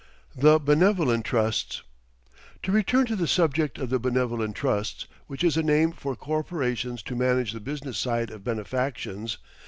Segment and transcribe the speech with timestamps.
[0.35, 1.83] THE BENEVOLENT TRUSTS
[2.63, 7.03] To return to the subject of the Benevolent Trusts, which is a name for corporations
[7.03, 9.37] to manage the business side of benefactions.